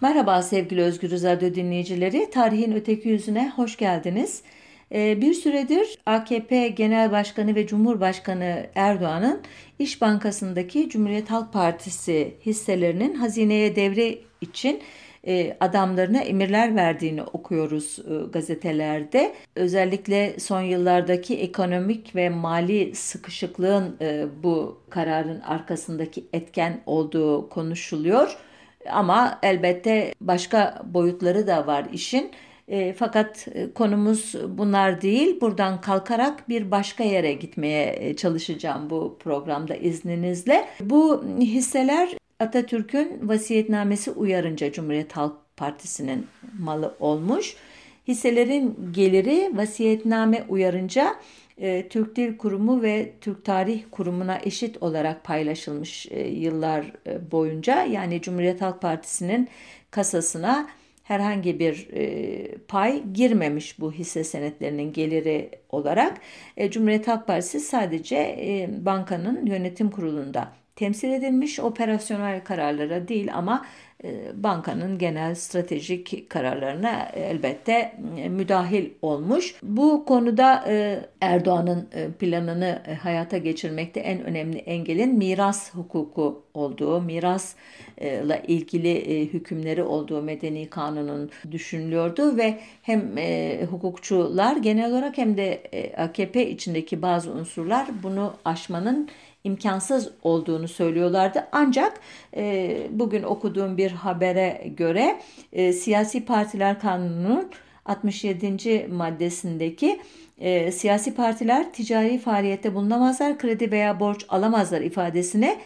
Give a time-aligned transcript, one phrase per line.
[0.00, 2.30] Merhaba sevgili Özgür Radyo dinleyicileri.
[2.30, 4.42] Tarihin öteki yüzüne hoş geldiniz.
[4.92, 9.42] Ee, bir süredir AKP Genel Başkanı ve Cumhurbaşkanı Erdoğan'ın
[9.78, 14.80] İş Bankası'ndaki Cumhuriyet Halk Partisi hisselerinin hazineye devre için
[15.26, 19.34] e, adamlarına emirler verdiğini okuyoruz e, gazetelerde.
[19.54, 28.36] Özellikle son yıllardaki ekonomik ve mali sıkışıklığın e, bu kararın arkasındaki etken olduğu konuşuluyor.
[28.92, 32.30] Ama elbette başka boyutları da var işin.
[32.68, 35.40] E, fakat e, konumuz bunlar değil.
[35.40, 40.68] Buradan kalkarak bir başka yere gitmeye e, çalışacağım bu programda izninizle.
[40.80, 42.08] Bu hisseler
[42.40, 46.26] Atatürk'ün vasiyetnamesi uyarınca Cumhuriyet Halk Partisi'nin
[46.58, 47.56] malı olmuş.
[48.08, 51.16] Hisselerin geliri vasiyetname uyarınca
[51.58, 57.84] e, Türk Dil Kurumu ve Türk Tarih Kurumu'na eşit olarak paylaşılmış e, yıllar e, boyunca.
[57.84, 59.48] Yani Cumhuriyet Halk Partisi'nin
[59.90, 60.68] kasasına
[61.02, 61.88] herhangi bir
[62.68, 66.20] pay girmemiş bu hisse senetlerinin geliri olarak.
[66.70, 73.66] Cumhuriyet Halk Partisi sadece bankanın yönetim kurulunda temsil edilmiş operasyonel kararlara değil ama
[74.04, 79.54] e, bankanın genel stratejik kararlarına elbette e, müdahil olmuş.
[79.62, 89.32] Bu konuda e, Erdoğan'ın planını hayata geçirmekte en önemli engelin miras hukuku olduğu, mirasla ilgili
[89.32, 93.16] hükümleri olduğu medeni kanunun düşünülüyordu ve hem
[93.66, 95.62] hukukçular genel olarak hem de
[95.96, 99.08] AKP içindeki bazı unsurlar bunu aşmanın
[99.46, 101.48] imkansız olduğunu söylüyorlardı.
[101.52, 102.00] Ancak
[102.36, 105.20] e, bugün okuduğum bir habere göre
[105.52, 107.50] e, siyasi partiler kanununun
[107.84, 108.88] 67.
[108.90, 110.00] maddesindeki
[110.38, 115.58] e, siyasi partiler ticari faaliyette bulunamazlar, kredi veya borç alamazlar ifadesine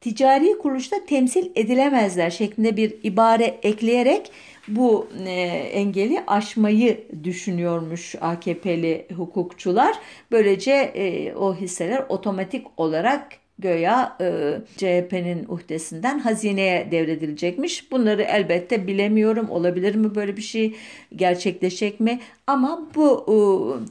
[0.00, 4.30] ticari kuruluşta temsil edilemezler şeklinde bir ibare ekleyerek
[4.68, 5.30] bu e,
[5.72, 9.96] engeli aşmayı düşünüyormuş AKP'li hukukçular.
[10.30, 13.28] Böylece e, o hisseler otomatik olarak
[13.58, 17.92] göya e, CHP'nin uhdesinden hazineye devredilecekmiş.
[17.92, 19.50] Bunları elbette bilemiyorum.
[19.50, 20.74] Olabilir mi böyle bir şey?
[21.16, 22.20] Gerçekleşecek mi?
[22.46, 23.36] Ama bu e,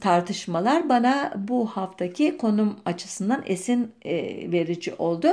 [0.00, 4.14] tartışmalar bana bu haftaki konum açısından esin e,
[4.52, 5.28] verici oldu.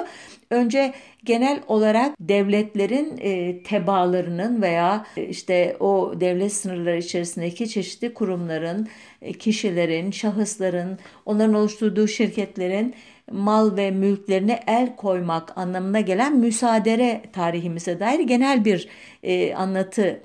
[0.50, 8.88] Önce genel olarak devletlerin e, tebaalarının veya e, işte o devlet sınırları içerisindeki çeşitli kurumların,
[9.22, 12.96] e, kişilerin, şahısların, onların oluşturduğu şirketlerin
[13.34, 18.88] mal ve mülklerine el koymak anlamına gelen müsaadere tarihimize dair genel bir
[19.24, 20.22] e, anlatı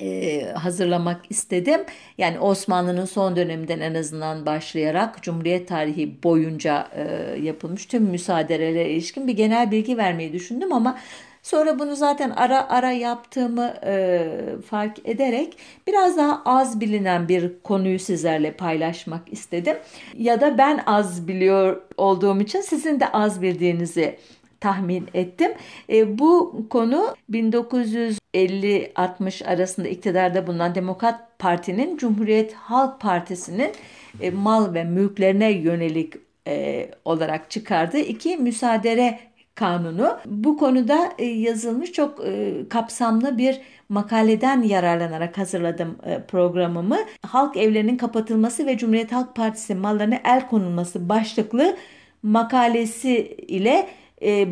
[0.00, 1.80] e, hazırlamak istedim.
[2.18, 7.04] Yani Osmanlı'nın son döneminden en azından başlayarak Cumhuriyet tarihi boyunca e,
[7.42, 10.98] yapılmış tüm müsaadelere ilişkin bir genel bilgi vermeyi düşündüm ama
[11.44, 14.28] Sonra bunu zaten ara ara yaptığımı e,
[14.66, 15.56] fark ederek
[15.86, 19.76] biraz daha az bilinen bir konuyu sizlerle paylaşmak istedim.
[20.18, 24.18] Ya da ben az biliyor olduğum için sizin de az bildiğinizi
[24.60, 25.52] tahmin ettim.
[25.92, 33.72] E, bu konu 1950-60 arasında iktidarda bulunan Demokrat Parti'nin Cumhuriyet Halk Partisi'nin
[34.20, 36.14] e, mal ve mülklerine yönelik
[36.46, 40.18] e, olarak çıkardığı iki müsaadere kanunu.
[40.26, 46.98] Bu konuda e, yazılmış çok e, kapsamlı bir makaleden yararlanarak hazırladım e, programımı.
[47.22, 51.76] Halk evlerinin kapatılması ve Cumhuriyet Halk Partisi mallarına el konulması başlıklı
[52.22, 53.88] makalesi ile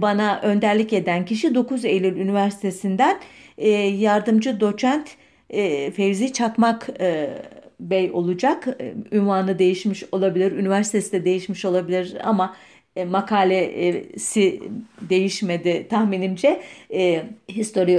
[0.02, 3.18] bana önderlik eden kişi 9 Eylül Üniversitesi'nden
[3.98, 5.08] yardımcı doçent
[5.94, 6.88] Fevzi Çakmak
[7.80, 8.68] Bey olacak.
[9.12, 12.54] Ünvanı değişmiş olabilir, üniversitesi de değişmiş olabilir ama
[12.96, 14.62] e, makalesi
[15.00, 16.62] değişmedi tahminimce.
[16.94, 17.98] E, History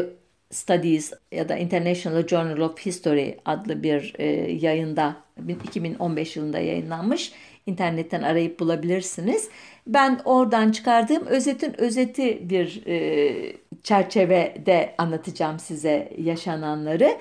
[0.51, 5.15] Studies ya da International Journal of History adlı bir e, yayında
[5.63, 7.31] 2015 yılında yayınlanmış.
[7.65, 9.49] İnternetten arayıp bulabilirsiniz.
[9.87, 13.53] Ben oradan çıkardığım özetin özeti bir e,
[13.83, 17.17] çerçevede anlatacağım size yaşananları.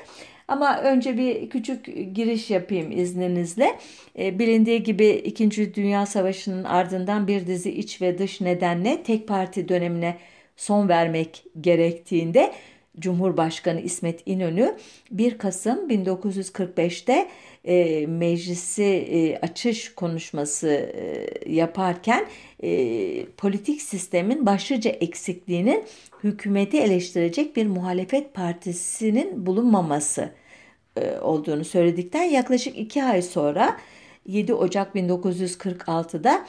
[0.48, 3.78] Ama önce bir küçük giriş yapayım izninizle.
[4.18, 5.74] E, bilindiği gibi 2.
[5.74, 10.16] Dünya Savaşı'nın ardından bir dizi iç ve dış nedenle tek parti dönemine
[10.56, 12.52] son vermek gerektiğinde
[12.98, 14.76] Cumhurbaşkanı İsmet İnönü
[15.10, 17.28] 1 Kasım 1945'te
[17.64, 22.26] e, meclisi e, açış konuşması e, yaparken
[22.62, 25.84] e, politik sistemin başlıca eksikliğinin
[26.24, 30.30] hükümeti eleştirecek bir muhalefet partisinin bulunmaması
[30.96, 33.76] e, olduğunu söyledikten yaklaşık iki ay sonra
[34.26, 36.46] 7 Ocak 1946'da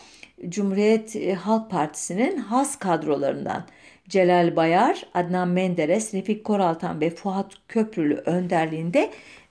[0.49, 3.65] Cumhuriyet e, Halk Partisi'nin has kadrolarından
[4.09, 9.09] Celal Bayar, Adnan Menderes, Refik Koraltan ve Fuat Köprülü önderliğinde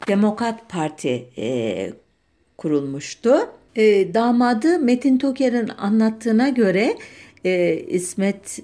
[0.08, 1.92] Demokrat Parti e,
[2.58, 3.48] kurulmuştu.
[3.76, 6.96] E, damadı Metin Toker'in anlattığına göre
[7.44, 8.58] e, İsmet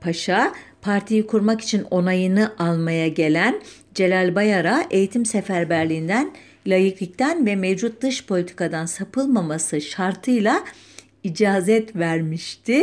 [0.00, 0.52] Paşa
[0.82, 3.60] partiyi kurmak için onayını almaya gelen
[3.94, 6.32] Celal Bayar'a eğitim seferberliğinden,
[6.66, 10.64] layıklıktan ve mevcut dış politikadan sapılmaması şartıyla
[11.24, 12.82] icazet vermişti.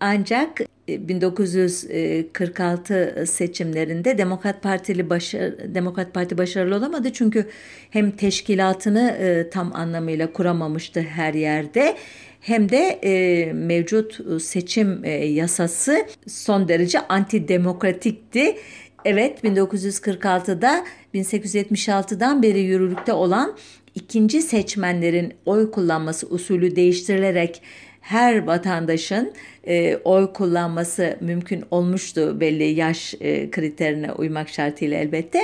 [0.00, 7.46] Ancak 1946 e, seçimlerinde Demokrat Partili başarı, Demokrat Parti başarılı olamadı çünkü
[7.90, 11.96] hem teşkilatını e, tam anlamıyla kuramamıştı her yerde
[12.40, 18.56] hem de e, mevcut seçim yasası son derece antidemokratikti.
[19.04, 23.56] Evet 1946'da 1876'dan beri yürürlükte olan
[23.94, 27.62] ikinci seçmenlerin oy kullanması usulü değiştirilerek
[28.00, 29.32] her vatandaşın
[29.66, 35.40] e, oy kullanması mümkün olmuştu belli yaş e, kriterine uymak şartıyla elbette.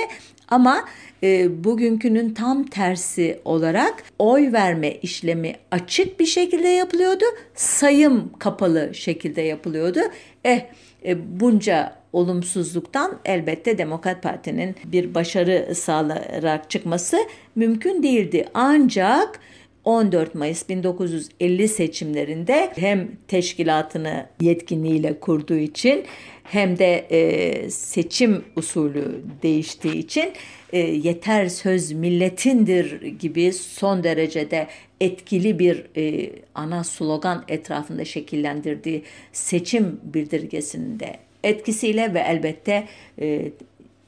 [0.47, 0.85] Ama
[1.23, 7.25] e, bugünkünün tam tersi olarak oy verme işlemi açık bir şekilde yapılıyordu.
[7.55, 9.99] Sayım kapalı şekilde yapılıyordu.
[10.45, 10.61] Eh
[11.05, 17.17] e, bunca olumsuzluktan elbette Demokrat Parti'nin bir başarı sağlayarak çıkması
[17.55, 18.45] mümkün değildi.
[18.53, 19.39] Ancak
[19.87, 26.03] 14 Mayıs 1950 seçimlerinde hem teşkilatını yetkinliğiyle kurduğu için
[26.43, 30.33] hem de e, seçim usulü değiştiği için
[30.73, 34.67] e, yeter söz milletindir gibi son derecede
[35.01, 42.87] etkili bir e, ana slogan etrafında şekillendirdiği seçim bildirgesinde etkisiyle ve elbette
[43.21, 43.51] e,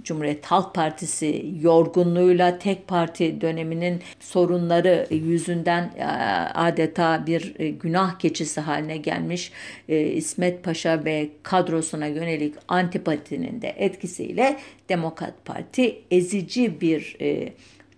[0.04, 6.06] Cumhuriyet Halk Partisi yorgunluğuyla tek parti döneminin sorunları yüzünden e,
[6.54, 9.52] adeta bir e, günah keçisi haline gelmiş
[9.90, 14.58] e, İsmet Paşa ve kadrosuna yönelik antipatinin de etkisiyle
[14.90, 17.18] Demokrat Parti ezici bir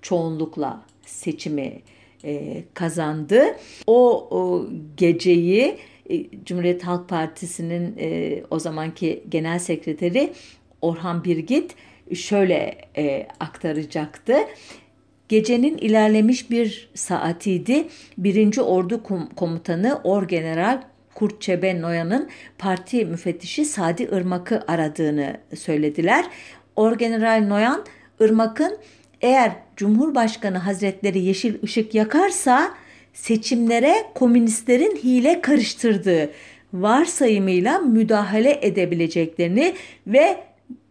[0.01, 1.81] çoğunlukla seçimi
[2.73, 3.43] kazandı.
[3.87, 5.77] O, o geceyi
[6.45, 7.95] Cumhuriyet Halk Partisi'nin
[8.49, 10.33] o zamanki genel sekreteri
[10.81, 11.75] Orhan Birgit
[12.15, 14.35] şöyle e, aktaracaktı.
[15.29, 17.87] Gecenin ilerlemiş bir saatiydi.
[18.17, 19.03] Birinci Ordu
[19.35, 20.81] Komutanı Orgeneral
[21.13, 26.25] Kurt Çebe Noyan'ın parti müfettişi Sadi Irmak'ı aradığını söylediler.
[26.75, 27.85] Orgeneral Noyan,
[28.19, 28.77] Irmak'ın
[29.21, 32.71] eğer Cumhurbaşkanı Hazretleri yeşil ışık yakarsa
[33.13, 36.29] seçimlere komünistlerin hile karıştırdığı
[36.73, 39.73] varsayımıyla müdahale edebileceklerini
[40.07, 40.37] ve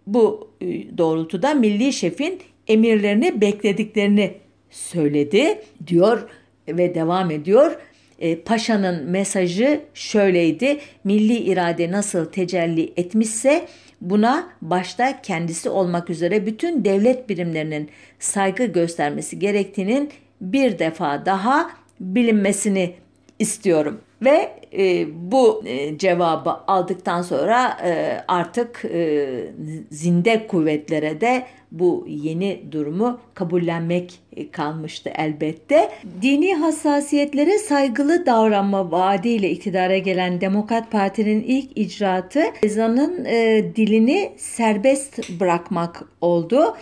[0.06, 4.35] bu e, doğrultuda milli şefin emirlerini beklediklerini
[4.70, 6.29] söyledi diyor
[6.69, 7.76] ve devam ediyor.
[8.19, 10.79] E, paşa'nın mesajı şöyleydi.
[11.05, 13.67] Milli irade nasıl tecelli etmişse
[14.00, 17.88] buna başta kendisi olmak üzere bütün devlet birimlerinin
[18.19, 20.11] saygı göstermesi gerektiğinin
[20.41, 21.70] bir defa daha
[22.00, 22.94] bilinmesini
[23.40, 24.00] istiyorum.
[24.22, 29.28] Ve e, bu e, cevabı aldıktan sonra e, artık e,
[29.90, 34.20] zinde kuvvetlere de bu yeni durumu kabullenmek
[34.52, 35.90] kalmıştı elbette.
[36.22, 45.40] Dini hassasiyetlere saygılı davranma vaadiyle iktidara gelen Demokrat Parti'nin ilk icraatı ezanın e, dilini serbest
[45.40, 46.76] bırakmak oldu.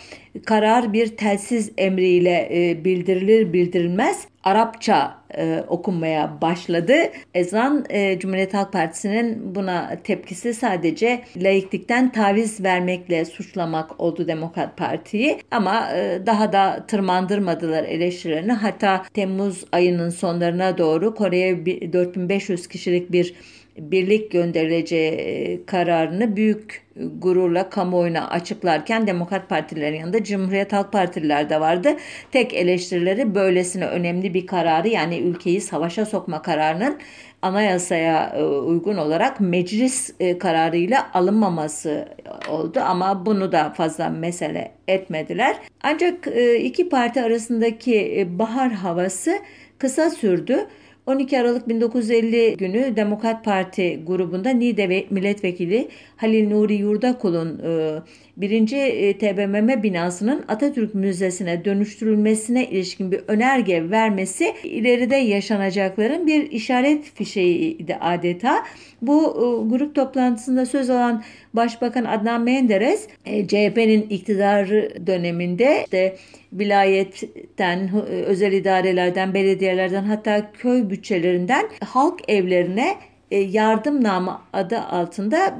[0.44, 6.94] Karar bir telsiz emriyle e, bildirilir bildirilmez Arapça e, okunmaya başladı.
[7.34, 15.38] Ezan e, Cumhuriyet Halk Partisi'nin buna tepkisi sadece laiklikten taviz vermekle suçlamak oldu Demokrat Parti'yi.
[15.50, 18.52] Ama e, daha da tırmandırmadılar eleştirilerini.
[18.52, 23.34] Hatta Temmuz ayının sonlarına doğru Kore'ye 4500 kişilik bir
[23.78, 31.60] birlik gönderileceği e, kararını büyük gururla kamuoyuna açıklarken Demokrat Partilerin yanında Cumhuriyet Halk Partililer de
[31.60, 31.96] vardı.
[32.32, 36.98] Tek eleştirileri böylesine önemli bir kararı yani ülkeyi savaşa sokma kararının
[37.42, 42.08] anayasaya e, uygun olarak meclis e, kararıyla alınmaması
[42.50, 45.56] oldu ama bunu da fazla mesele etmediler.
[45.82, 46.28] Ancak
[46.60, 49.38] iki parti arasındaki bahar havası
[49.78, 50.66] kısa sürdü.
[51.08, 57.98] 12 Aralık 1950 günü Demokrat Parti grubunda Niğde Milletvekili Halil Nuri Yurdakul'un e,
[58.38, 58.72] 1.
[58.72, 67.96] E, TBMM binasının Atatürk Müzesi'ne dönüştürülmesine ilişkin bir önerge vermesi ileride yaşanacakların bir işaret fişeğiydi
[67.96, 68.64] adeta.
[69.02, 71.22] Bu e, grup toplantısında söz alan
[71.54, 76.16] Başbakan Adnan Menderes e, CHP'nin iktidarı döneminde işte
[76.52, 77.90] vilayetten,
[78.26, 82.94] özel idarelerden, belediyelerden hatta köy bütçelerinden halk evlerine
[83.30, 85.58] e, yardımname adı altında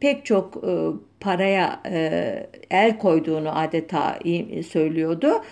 [0.00, 0.70] pek çok e,
[1.20, 4.18] paraya e, el koyduğunu adeta
[4.68, 5.42] söylüyordu.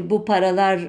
[0.00, 0.80] Bu paralar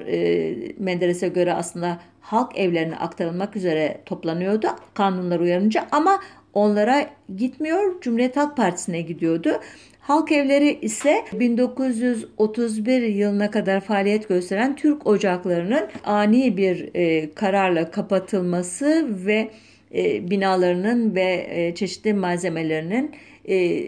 [0.78, 6.20] Menderes'e göre aslında halk evlerine aktarılmak üzere toplanıyordu kanunlar uyarınca ama
[6.52, 9.60] onlara gitmiyor Cumhuriyet Halk Partisi'ne gidiyordu.
[10.00, 16.90] Halk evleri ise 1931 yılına kadar faaliyet gösteren Türk ocaklarının ani bir
[17.34, 19.50] kararla kapatılması ve
[19.94, 23.10] e, binalarının ve e, çeşitli malzemelerinin
[23.48, 23.86] e,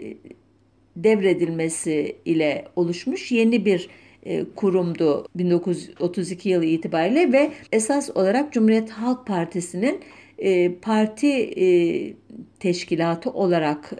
[0.95, 3.89] devredilmesi ile oluşmuş yeni bir
[4.55, 9.99] kurumdu 1932 yılı itibariyle ve esas olarak Cumhuriyet Halk Partisi'nin
[10.81, 11.53] parti
[12.59, 13.91] teşkilatı olarak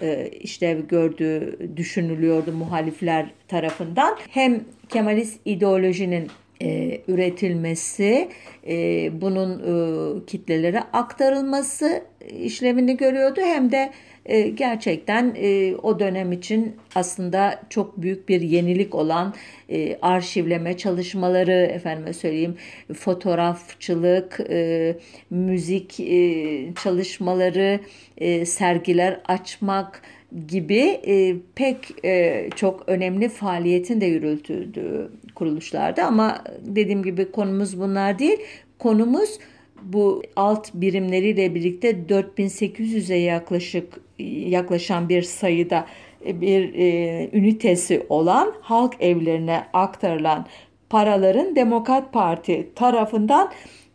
[0.41, 4.17] işlev gördüğü düşünülüyordu muhalifler tarafından.
[4.29, 6.27] Hem Kemalist ideolojinin
[6.61, 8.29] e, üretilmesi,
[8.67, 12.03] e, bunun e, kitlelere aktarılması
[12.39, 13.41] işlevini görüyordu.
[13.43, 13.91] Hem de
[14.25, 19.33] e, gerçekten e, o dönem için aslında çok büyük bir yenilik olan
[19.69, 22.57] e, arşivleme çalışmaları, efendime söyleyeyim
[22.95, 24.95] fotoğrafçılık, e,
[25.29, 27.79] müzik e, çalışmaları,
[28.17, 30.01] e, sergiler açmak,
[30.47, 38.19] gibi e, pek e, çok önemli faaliyetin de yürütüldüğü kuruluşlarda ama dediğim gibi konumuz bunlar
[38.19, 38.37] değil.
[38.79, 39.39] Konumuz
[39.83, 44.01] bu alt birimleriyle birlikte 4800'e yaklaşık
[44.47, 45.85] yaklaşan bir sayıda
[46.25, 50.45] bir e, ünitesi olan halk evlerine aktarılan
[50.89, 53.51] paraların Demokrat Parti tarafından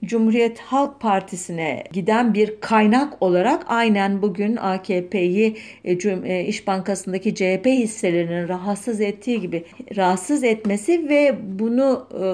[0.07, 5.93] Cumhuriyet Halk Partisi'ne giden bir kaynak olarak aynen bugün AKP'yi e,
[6.25, 9.65] e, İş Bankası'ndaki CHP hisselerinin rahatsız ettiği gibi
[9.97, 12.25] rahatsız etmesi ve bunu e,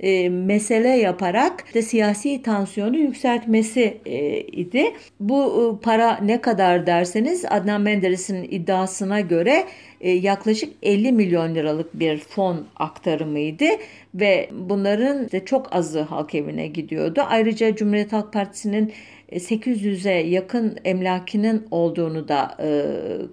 [0.00, 4.84] e, mesele yaparak işte siyasi tansiyonu yükseltmesi e, idi.
[5.20, 5.42] Bu
[5.80, 9.64] e, para ne kadar derseniz Adnan Menderes'in iddiasına göre
[10.00, 13.66] e, yaklaşık 50 milyon liralık bir fon aktarımıydı
[14.14, 17.22] ve bunların işte çok azı halk evine gidiyordu.
[17.26, 18.92] Ayrıca Cumhuriyet Halk Partisi'nin
[19.32, 22.68] 800'e yakın emlakinin olduğunu da e,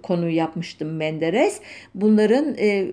[0.02, 1.60] konu yapmıştım Menderes.
[1.94, 2.86] Bunların e,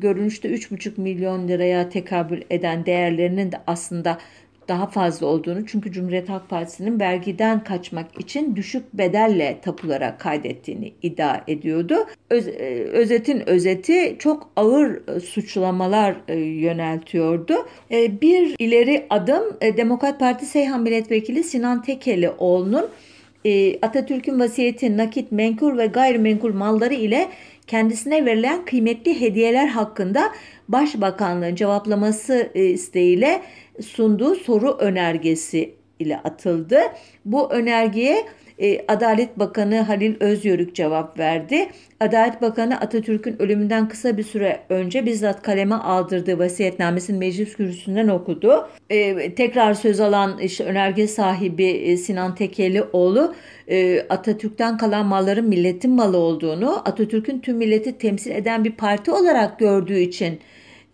[0.00, 4.18] görünüşte 3,5 milyon liraya tekabül eden değerlerinin de aslında
[4.68, 11.40] daha fazla olduğunu çünkü Cumhuriyet Halk Partisi'nin vergiden kaçmak için düşük bedelle tapulara kaydettiğini iddia
[11.48, 12.06] ediyordu.
[12.30, 17.54] Öz, e, özetin özeti çok ağır e, suçlamalar e, yöneltiyordu.
[17.90, 19.42] Bir ileri adım
[19.76, 22.88] Demokrat Parti Seyhan Milletvekili Sinan Tekelioğlu'nun
[23.82, 27.28] Atatürk'ün vasiyeti nakit, menkul ve gayrimenkul malları ile
[27.66, 30.32] kendisine verilen kıymetli hediyeler hakkında
[30.68, 33.42] Başbakanlığın cevaplaması isteğiyle
[33.80, 36.78] sunduğu soru önergesi ile atıldı.
[37.24, 38.24] Bu önergeye
[38.58, 41.68] e, Adalet Bakanı Halil Özyörük cevap verdi.
[42.00, 48.68] Adalet Bakanı Atatürk'ün ölümünden kısa bir süre önce bizzat kaleme aldırdığı vasiyetnamesini meclis kürsüsünden okudu.
[48.90, 53.34] E, tekrar söz alan işte önerge sahibi e, Sinan Tekelioğlu
[54.08, 59.98] Atatürk'ten kalan malların milletin malı olduğunu, Atatürk'ün tüm milleti temsil eden bir parti olarak gördüğü
[59.98, 60.40] için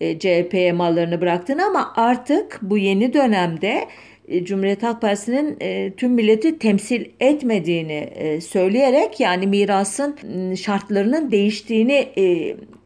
[0.00, 3.88] CHP'ye mallarını bıraktığını ama artık bu yeni dönemde
[4.42, 8.08] Cumhuriyet Halk Partisi'nin e, tüm milleti temsil etmediğini
[8.40, 10.16] söyleyerek yani mirasın
[10.54, 12.08] şartlarının değiştiğini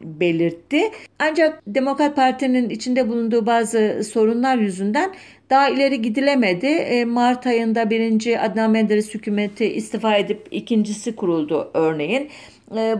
[0.01, 0.81] belirtti.
[1.19, 5.13] Ancak Demokrat Parti'nin içinde bulunduğu bazı sorunlar yüzünden
[5.49, 7.05] daha ileri gidilemedi.
[7.05, 12.29] Mart ayında birinci Adnan Menderes hükümeti istifa edip ikincisi kuruldu örneğin.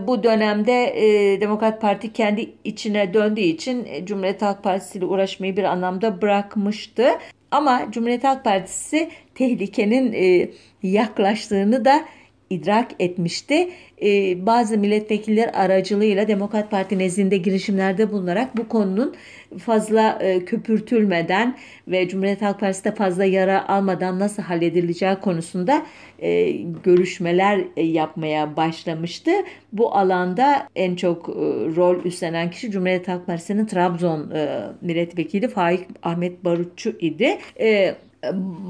[0.06, 5.56] Bu dönemde e, Demokrat Parti kendi içine döndüğü için e, Cumhuriyet Halk Partisi ile uğraşmayı
[5.56, 7.04] bir anlamda bırakmıştı.
[7.50, 10.50] Ama Cumhuriyet Halk Partisi tehlikenin e,
[10.82, 12.04] yaklaştığını da
[12.50, 13.70] idrak etmişti.
[14.02, 19.14] Ee, bazı milletvekiller aracılığıyla Demokrat Parti nezdinde girişimlerde bulunarak bu konunun
[19.58, 21.56] fazla e, köpürtülmeden
[21.88, 25.82] ve Cumhuriyet Halk Partisi de fazla yara almadan nasıl halledileceği konusunda
[26.18, 26.50] e,
[26.84, 29.30] görüşmeler e, yapmaya başlamıştı.
[29.72, 31.32] Bu alanda en çok e,
[31.76, 37.38] rol üstlenen kişi Cumhuriyet Halk Partisi'nin Trabzon e, milletvekili Faik Ahmet Barutçu idi.
[37.60, 37.94] E,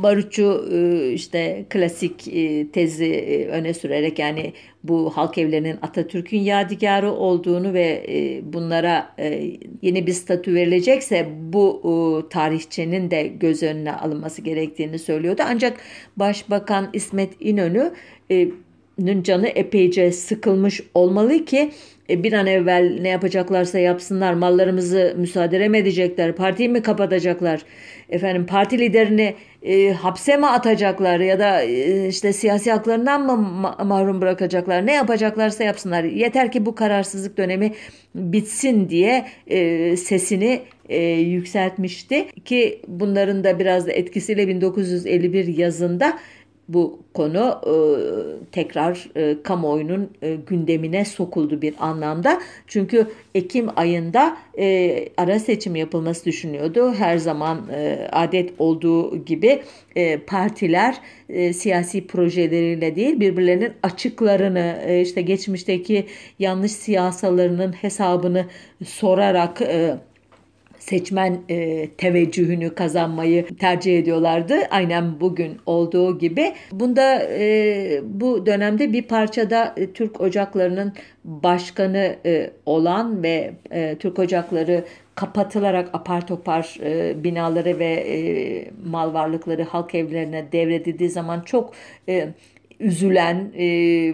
[0.03, 4.53] Barutçu e, işte klasik e, tezi e, öne sürerek yani
[4.85, 8.07] bu halk evlerinin Atatürk'ün yadigarı olduğunu ve
[8.43, 9.17] bunlara
[9.83, 15.43] yeni bir statü verilecekse bu tarihçinin de göz önüne alınması gerektiğini söylüyordu.
[15.47, 15.81] Ancak
[16.17, 17.93] Başbakan İsmet İnönü
[19.23, 21.71] canı epeyce sıkılmış olmalı ki
[22.11, 24.35] E, bir an evvel ne yapacaklarsa yapsınlar.
[24.35, 26.37] Mallarımızı müsaade mi edecekler?
[26.37, 27.61] Partiyi mi kapatacaklar?
[28.09, 33.85] Efendim parti liderini e, hapse mi atacaklar ya da e, işte siyasi haklarından mı ma-
[33.85, 34.87] mahrum bırakacaklar?
[34.87, 36.05] Ne yapacaklarsa yapsınlar.
[36.05, 37.73] Yeter ki bu kararsızlık dönemi
[38.15, 46.19] bitsin diye e, sesini e, yükseltmişti ki bunların da biraz da etkisiyle 1951 yazında
[46.73, 47.75] bu konu e,
[48.53, 52.41] tekrar e, kamuoyunun e, gündemine sokuldu bir anlamda.
[52.67, 56.95] Çünkü Ekim ayında e, ara seçim yapılması düşünüyordu.
[56.95, 59.63] Her zaman e, adet olduğu gibi
[59.97, 60.97] e, partiler
[61.29, 66.07] e, siyasi projeleriyle değil birbirlerinin açıklarını e, işte geçmişteki
[66.39, 68.47] yanlış siyasalarının hesabını
[68.85, 69.97] sorarak e,
[70.81, 74.55] seçmen e, teveccühünü kazanmayı tercih ediyorlardı.
[74.71, 76.53] Aynen bugün olduğu gibi.
[76.73, 80.93] Bunda e, bu dönemde bir parçada e, Türk Ocakları'nın
[81.25, 84.85] başkanı e, olan ve e, Türk Ocakları
[85.15, 88.17] kapatılarak apar topar e, binaları ve e,
[88.87, 91.73] mal varlıkları halk evlerine devredildiği zaman çok
[92.09, 92.29] e,
[92.81, 93.67] üzülen e,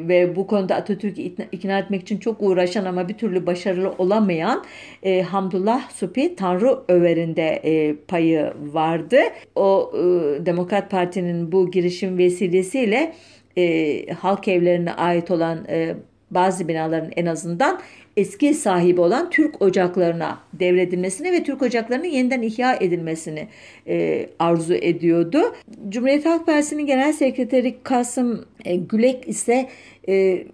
[0.09, 4.65] ve bu konuda Atatürk'ü ikna, etmek için çok uğraşan ama bir türlü başarılı olamayan
[5.03, 9.19] e, Hamdullah Supi Tanrı Över'inde e, payı vardı.
[9.55, 10.01] O e,
[10.47, 13.13] Demokrat Parti'nin bu girişim vesilesiyle
[13.59, 15.95] e, halk evlerine ait olan e,
[16.31, 17.81] bazı binaların en azından
[18.17, 23.49] eski sahibi olan Türk ocaklarına devredilmesini ve Türk ocaklarının yeniden ihya edilmesini
[23.89, 25.55] e, arzu ediyordu.
[25.89, 29.69] Cumhuriyet Halk Partisi'nin Genel Sekreteri Kasım e, Gülek ise
[30.09, 30.45] e,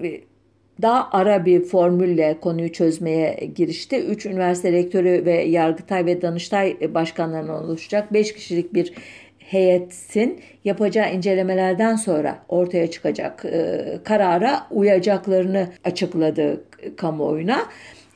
[0.83, 3.97] daha ara bir formülle konuyu çözmeye girişti.
[3.97, 8.93] Üç üniversite rektörü ve Yargıtay ve Danıştay başkanlarından oluşacak beş kişilik bir
[9.39, 16.65] heyetin yapacağı incelemelerden sonra ortaya çıkacak e, karara uyacaklarını açıkladı
[16.97, 17.67] kamuoyuna.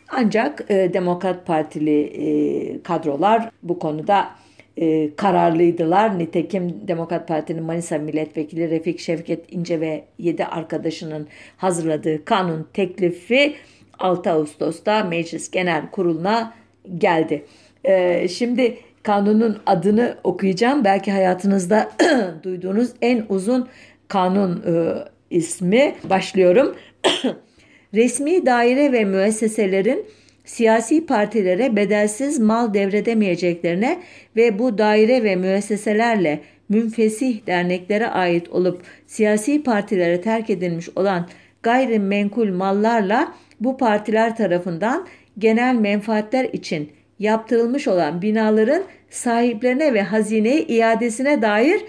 [0.08, 4.30] Ancak e, Demokrat Partili e, kadrolar bu konuda
[4.76, 6.18] e, kararlıydılar.
[6.18, 13.54] Nitekim Demokrat Parti'nin Manisa Milletvekili Refik Şevket İnce ve 7 arkadaşının hazırladığı kanun teklifi
[13.98, 16.54] 6 Ağustos'ta Meclis Genel Kurulu'na
[16.98, 17.44] geldi.
[17.84, 20.84] E, şimdi kanunun adını okuyacağım.
[20.84, 21.90] Belki hayatınızda
[22.42, 23.68] duyduğunuz en uzun
[24.08, 24.94] kanun e,
[25.30, 25.94] ismi.
[26.10, 26.76] Başlıyorum.
[27.94, 30.06] Resmi daire ve müesseselerin
[30.44, 33.98] siyasi partilere bedelsiz mal devredemeyeceklerine
[34.36, 41.28] ve bu daire ve müesseselerle münfesih derneklere ait olup siyasi partilere terk edilmiş olan
[41.62, 45.06] gayrimenkul mallarla bu partiler tarafından
[45.38, 51.80] genel menfaatler için yaptırılmış olan binaların sahiplerine ve hazineye iadesine dair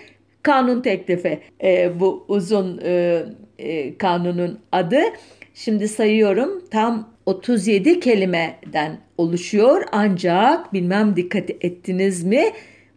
[0.44, 1.40] kanun teklifi.
[1.64, 3.24] E, bu uzun e,
[3.60, 5.00] e, kanunun adı.
[5.58, 12.44] Şimdi sayıyorum tam 37 kelimeden oluşuyor ancak bilmem dikkat ettiniz mi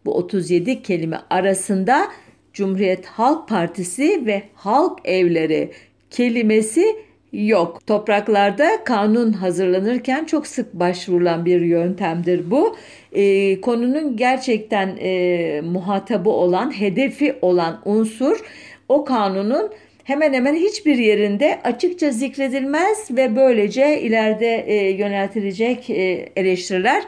[0.05, 2.07] bu 37 kelime arasında
[2.53, 5.71] Cumhuriyet Halk Partisi ve halk evleri
[6.09, 6.85] kelimesi
[7.33, 7.87] yok.
[7.87, 12.75] Topraklarda kanun hazırlanırken çok sık başvurulan bir yöntemdir bu.
[13.13, 18.37] E, konunun gerçekten e, muhatabı olan, hedefi olan unsur
[18.89, 19.71] o kanunun
[20.03, 27.03] hemen hemen hiçbir yerinde açıkça zikredilmez ve böylece ileride e, yöneltilecek e, eleştiriler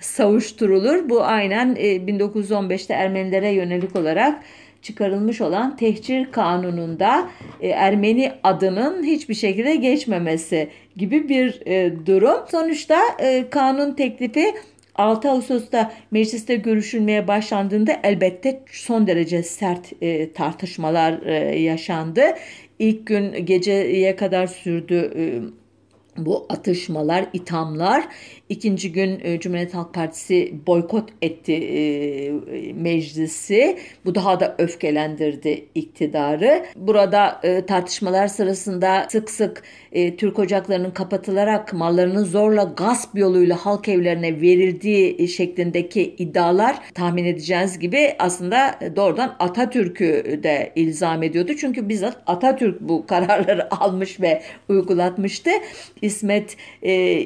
[0.00, 1.08] savuşturulur.
[1.08, 4.42] Bu aynen e, 1915'te Ermenilere yönelik olarak
[4.82, 7.28] çıkarılmış olan tehcir kanununda
[7.60, 12.40] e, Ermeni adının hiçbir şekilde geçmemesi gibi bir e, durum.
[12.50, 14.54] Sonuçta e, kanun teklifi
[15.00, 22.22] 6 Ağustos'ta mecliste görüşülmeye başlandığında elbette son derece sert e, tartışmalar e, yaşandı.
[22.78, 25.24] İlk gün geceye kadar sürdü e,
[26.16, 28.04] bu atışmalar, ithamlar.
[28.50, 33.78] İkinci gün e, Cumhuriyet Halk Partisi boykot etti e, meclisi.
[34.04, 36.66] Bu daha da öfkelendirdi iktidarı.
[36.76, 39.62] Burada e, tartışmalar sırasında sık sık
[40.18, 48.14] Türk ocaklarının kapatılarak mallarının zorla gasp yoluyla halk evlerine verildiği şeklindeki iddialar tahmin edeceğiniz gibi
[48.18, 51.52] aslında doğrudan Atatürk'ü de ilzam ediyordu.
[51.60, 55.50] Çünkü bizzat Atatürk bu kararları almış ve uygulatmıştı.
[56.02, 56.56] İsmet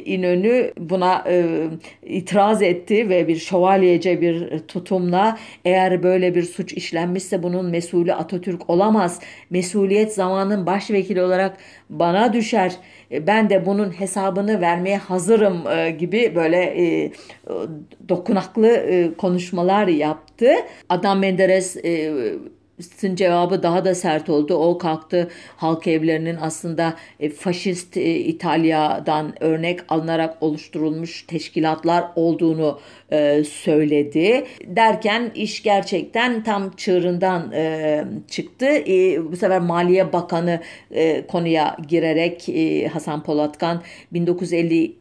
[0.07, 1.67] İnönü buna e,
[2.03, 8.71] itiraz etti ve bir şövalyece bir tutumla eğer böyle bir suç işlenmişse bunun mesulü Atatürk
[8.71, 9.21] olamaz.
[9.51, 11.57] Mesuliyet zamanın başvekili olarak
[11.91, 12.73] bana düşer.
[13.11, 17.13] E, ben de bunun hesabını vermeye hazırım e, gibi böyle e,
[18.09, 18.85] dokunaklı
[19.19, 20.51] konuşmalar yaptı.
[20.89, 21.77] Adam Menderes
[23.15, 24.55] cevabı daha da sert oldu.
[24.55, 32.81] O kalktı halk evlerinin aslında e, faşist e, İtalya'dan örnek alınarak oluşturulmuş teşkilatlar olduğunu
[33.13, 34.45] e, söyledi.
[34.67, 37.45] Derken iş gerçekten tam çığırından
[38.29, 38.67] çıktı.
[39.33, 40.61] Bu sefer Maliye Bakanı
[41.29, 42.49] konuya girerek
[42.93, 43.83] Hasan Polatkan
[44.13, 44.95] 1950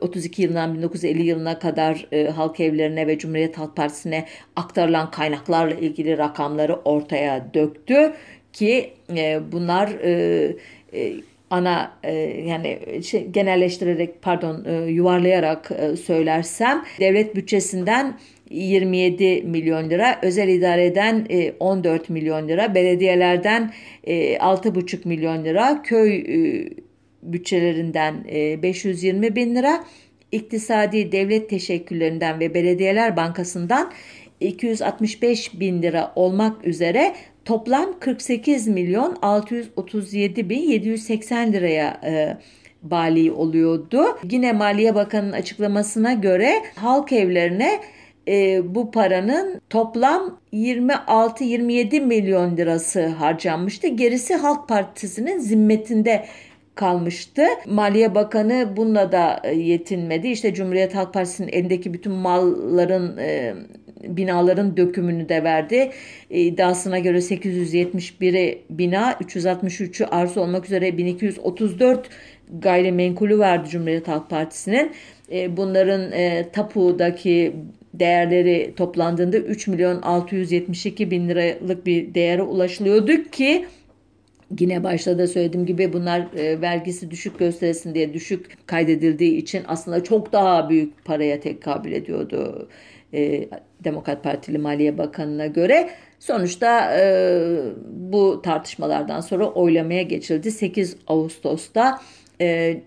[0.00, 4.24] 32 yılından 1950 yılına kadar e, halk evlerine ve Cumhuriyet Halk Partisi'ne
[4.56, 8.12] aktarılan kaynaklarla ilgili rakamları ortaya döktü
[8.52, 10.56] ki e, bunlar e,
[10.94, 11.12] e,
[11.50, 12.14] ana e,
[12.46, 18.18] yani şey, genelleştirerek pardon e, yuvarlayarak e, söylersem devlet bütçesinden
[18.50, 21.26] 27 milyon lira, özel idareden
[21.60, 23.72] 14 milyon lira, belediyelerden
[24.06, 26.24] 6,5 milyon lira, köy
[27.32, 28.24] bütçelerinden
[28.62, 29.84] 520 e, bin lira,
[30.32, 33.92] iktisadi devlet teşekkürlerinden ve belediyeler bankasından
[34.40, 37.14] 265 bin lira olmak üzere
[37.44, 42.36] toplam 48 milyon 637 bin 780 liraya e,
[42.82, 44.04] bali oluyordu.
[44.30, 47.80] Yine Maliye Bakanı'nın açıklamasına göre halk evlerine
[48.28, 53.88] e, bu paranın toplam 26-27 milyon lirası harcanmıştı.
[53.88, 56.24] Gerisi Halk Partisi'nin zimmetinde
[56.78, 57.42] kalmıştı.
[57.66, 60.28] Maliye Bakanı bununla da e, yetinmedi.
[60.28, 63.54] İşte Cumhuriyet Halk Partisi'nin elindeki bütün malların e,
[64.02, 65.90] binaların dökümünü de verdi.
[66.30, 72.08] E, iddiasına göre 871'i bina, 363'ü arsa olmak üzere 1234
[72.58, 74.92] gayrimenkulü vardı Cumhuriyet Halk Partisi'nin.
[75.56, 76.12] Bunların
[76.52, 77.52] tapudaki
[77.94, 83.66] değerleri toplandığında 3 milyon 672 bin liralık bir değere ulaşılıyordu ki
[84.60, 90.04] Yine başta da söylediğim gibi bunlar e, vergisi düşük gösterilsin diye düşük kaydedildiği için aslında
[90.04, 92.68] çok daha büyük paraya tekabül ediyordu
[93.14, 93.48] e,
[93.84, 95.90] Demokrat Partili Maliye Bakanı'na göre.
[96.18, 97.02] Sonuçta e,
[97.90, 100.50] bu tartışmalardan sonra oylamaya geçildi.
[100.50, 102.00] 8 Ağustos'ta
[102.40, 102.80] e,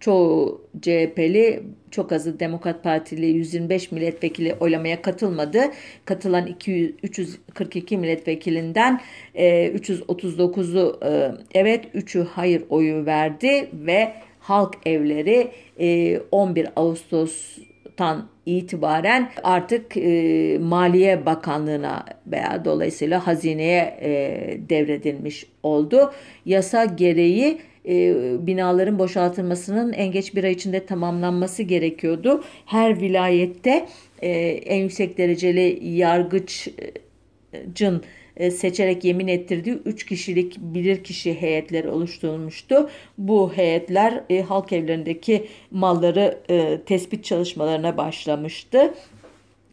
[0.00, 5.60] çoğu CHP'li çok azı Demokrat Partili 125 milletvekili oylamaya katılmadı.
[6.04, 9.00] Katılan 200, 342 milletvekilinden
[9.34, 19.30] e, 339'u e, evet 3'ü hayır oyu verdi ve halk evleri e, 11 Ağustos'tan itibaren
[19.42, 24.10] artık e, Maliye Bakanlığı'na veya dolayısıyla hazineye e,
[24.68, 26.12] devredilmiş oldu.
[26.44, 28.14] Yasa gereği e,
[28.46, 32.44] binaların boşaltılmasının en geç bir ay içinde tamamlanması gerekiyordu.
[32.66, 33.88] Her vilayette
[34.22, 36.72] e, en yüksek dereceli yargıçın
[38.36, 42.90] e, seçerek yemin ettirdiği 3 kişilik bilirkişi heyetleri oluşturulmuştu.
[43.18, 48.94] Bu heyetler e, halk evlerindeki malları e, tespit çalışmalarına başlamıştı.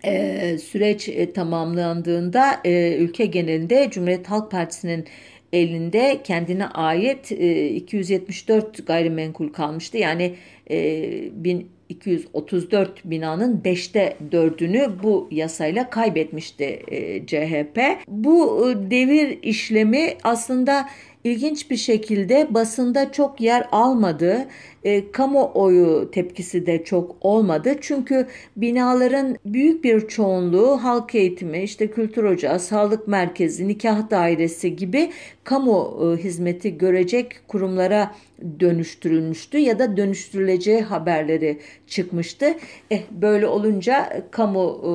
[0.06, 5.06] E, süreç e, tamamlandığında e, ülke genelinde Cumhuriyet Halk Partisi'nin
[5.53, 9.97] elinde kendine ait 274 e, gayrimenkul kalmıştı.
[9.97, 10.35] Yani
[10.69, 17.79] 1234 e, binanın 5'te 4'ünü bu yasayla kaybetmişti e, CHP.
[18.07, 20.89] Bu devir işlemi aslında
[21.23, 24.47] ilginç bir şekilde basında çok yer almadı.
[24.83, 27.75] E, kamuoyu tepkisi de çok olmadı.
[27.81, 35.11] Çünkü binaların büyük bir çoğunluğu halk eğitimi, işte kültür ocağı, sağlık merkezi, nikah dairesi gibi
[35.43, 38.11] kamu e, hizmeti görecek kurumlara
[38.59, 42.45] dönüştürülmüştü ya da dönüştürüleceği haberleri çıkmıştı.
[42.91, 44.91] Eh, böyle olunca kamu e,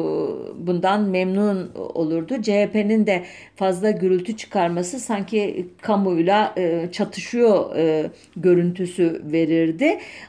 [0.66, 2.42] bundan memnun olurdu.
[2.42, 3.24] CHP'nin de
[3.56, 9.75] fazla gürültü çıkarması sanki kamuyla e, çatışıyor e, görüntüsü verirdi.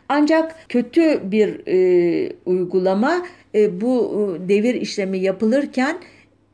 [0.09, 4.13] Ancak kötü bir e, uygulama e, bu
[4.45, 5.97] e, devir işlemi yapılırken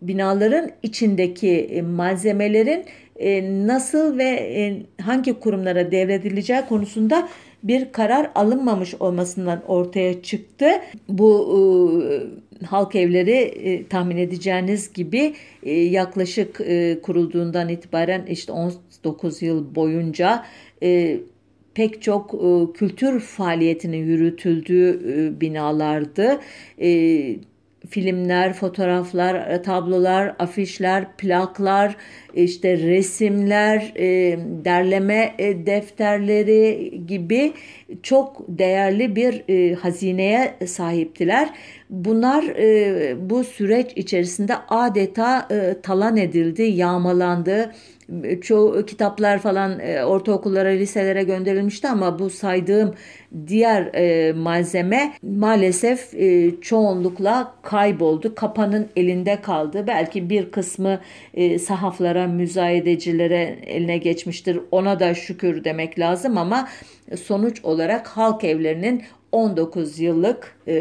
[0.08, 7.30] binaların içindeki e, malzemelerin e, nasıl ve e, hangi kurumlara devredileceği konusunda
[7.64, 10.68] bir karar alınmamış olmasından ortaya çıktı.
[11.10, 12.04] Bu
[12.66, 15.34] halk evleri tahmin edeceğiniz gibi
[15.66, 16.62] yaklaşık
[17.04, 20.46] kurulduğundan itibaren işte 19 yıl boyunca
[21.76, 22.32] pek çok
[22.76, 25.02] kültür faaliyetinin yürütüldüğü
[25.42, 26.40] binalardı
[27.90, 31.96] filmler, fotoğraflar, tablolar, afişler, plaklar,
[32.34, 37.54] işte resimler, e, derleme e, defterleri gibi
[38.04, 41.50] çok değerli bir e, hazineye sahiptiler.
[41.90, 42.46] Bunlar
[43.30, 45.48] bu süreç içerisinde adeta
[45.84, 47.72] talan edildi, yağmalandı,
[48.42, 52.96] çoğu kitaplar falan e, ortaokullara, liselere gönderilmişti ama bu saydığım
[53.48, 58.36] diğer e, malzeme maalesef e, çoğunlukla kayboldu.
[58.36, 59.84] Kapanın elinde kaldı.
[59.88, 61.00] Belki bir kısmı
[61.34, 64.60] e, sahaflara, müzayedecilere eline geçmiştir.
[64.72, 66.70] Ona da şükür demek lazım ama
[67.16, 70.74] sonuç olarak halk evlerinin 19 yıllık e,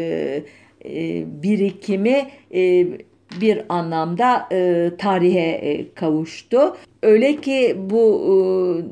[0.85, 2.87] e, birikimi e,
[3.41, 6.77] bir anlamda e, tarihe e, kavuştu.
[7.01, 8.21] Öyle ki bu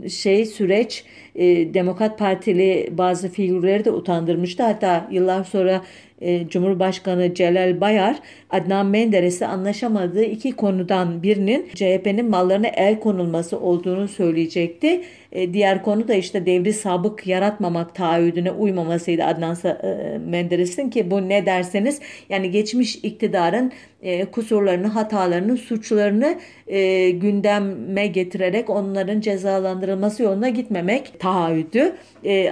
[0.06, 1.04] e, şey süreç
[1.36, 4.64] e, Demokrat Partili bazı figürleri de utandırmıştı.
[4.64, 5.82] Hatta yıllar sonra
[6.22, 8.16] e, Cumhurbaşkanı Celal Bayar
[8.50, 15.02] Adnan Menderes'le anlaşamadığı iki konudan birinin CHP'nin mallarına el konulması olduğunu söyleyecekti.
[15.32, 21.30] E, diğer konu da işte devri sabık yaratmamak taahhüdüne uymamasıydı Adnan e, Menderes'in ki bu
[21.30, 26.36] ne derseniz yani geçmiş iktidarın e, kusurlarını, hatalarını, suçlarını
[26.68, 31.94] e, gündeme getirerek onların cezalandırılması yoluna gitmemek taahhüdü.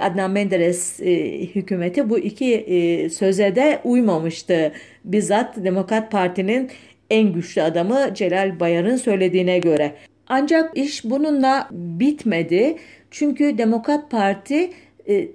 [0.00, 1.00] Adnan Menderes
[1.54, 4.72] hükümeti bu iki e, söze de uymamıştı.
[5.04, 6.70] Bizzat Demokrat Parti'nin
[7.10, 9.94] en güçlü adamı Celal Bayar'ın söylediğine göre.
[10.28, 12.76] Ancak iş bununla bitmedi.
[13.10, 14.70] Çünkü Demokrat Parti
[15.08, 15.28] e,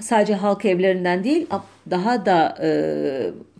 [0.00, 1.46] sadece halk evlerinden değil
[1.90, 2.70] daha da e,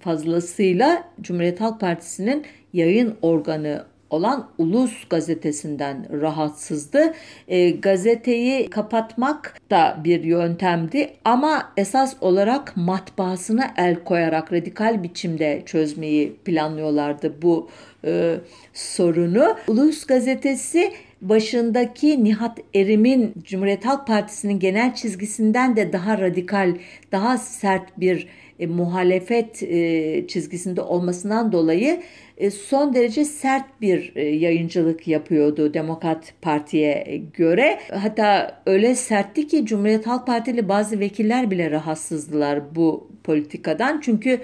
[0.01, 7.15] fazlasıyla Cumhuriyet Halk Partisi'nin yayın organı olan Ulus gazetesinden rahatsızdı.
[7.49, 16.37] E, gazeteyi kapatmak da bir yöntemdi ama esas olarak matbaasına el koyarak radikal biçimde çözmeyi
[16.45, 17.69] planlıyorlardı bu
[18.05, 18.35] e,
[18.75, 19.57] sorunu.
[19.69, 20.93] Ulus gazetesi
[21.23, 26.77] başındaki Nihat Erim'in Cumhuriyet Halk Partisi'nin genel çizgisinden de daha radikal,
[27.13, 28.27] daha sert bir
[28.59, 32.03] e, muhalefet e, çizgisinde olmasından dolayı
[32.51, 37.79] son derece sert bir e, yayıncılık yapıyordu Demokrat Parti'ye göre.
[37.93, 44.01] Hatta öyle sertti ki Cumhuriyet Halk Partili bazı vekiller bile rahatsızdılar bu politikadan.
[44.01, 44.41] Çünkü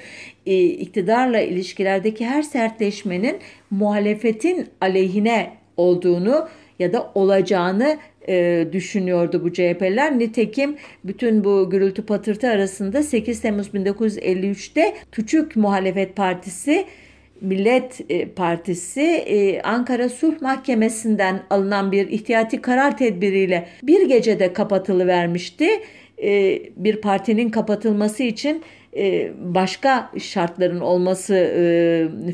[0.47, 3.39] e, iktidarla ilişkilerdeki her sertleşmenin
[3.71, 10.19] muhalefetin aleyhine olduğunu ya da olacağını e, düşünüyordu bu CHP'ler.
[10.19, 16.87] Nitekim bütün bu gürültü patırtı arasında 8 Temmuz 1953'te Küçük Muhalefet Partisi
[17.45, 25.07] Millet e, Partisi e, Ankara Sulh Mahkemesi'nden alınan bir ihtiyati karar tedbiriyle bir gecede kapatılı
[25.07, 25.69] vermişti.
[26.23, 28.63] E, bir partinin kapatılması için
[29.39, 31.35] başka şartların olması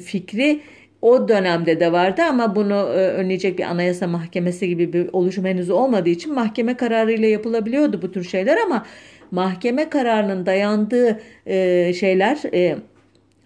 [0.04, 0.60] fikri
[1.02, 6.08] o dönemde de vardı ama bunu önleyecek bir anayasa mahkemesi gibi bir oluşum henüz olmadığı
[6.08, 8.86] için mahkeme kararıyla yapılabiliyordu bu tür şeyler ama
[9.30, 11.20] mahkeme kararının dayandığı
[11.94, 12.38] şeyler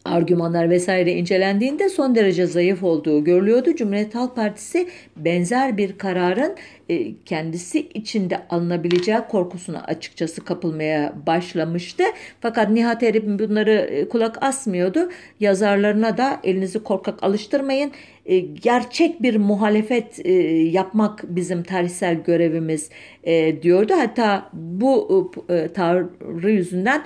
[0.04, 3.76] argümanlar vesaire incelendiğinde son derece zayıf olduğu görülüyordu.
[3.76, 6.56] Cumhuriyet Halk Partisi benzer bir kararın
[7.24, 12.04] kendisi içinde alınabileceği korkusuna açıkçası kapılmaya başlamıştı.
[12.40, 15.10] Fakat Nihat Erip bunları e, kulak asmıyordu.
[15.40, 17.92] Yazarlarına da elinizi korkak alıştırmayın.
[18.26, 20.26] E, gerçek bir muhalefet
[20.72, 22.90] yapmak bizim tarihsel görevimiz
[23.62, 23.92] diyordu.
[23.96, 25.30] Hatta bu
[25.74, 27.04] tavrı yüzünden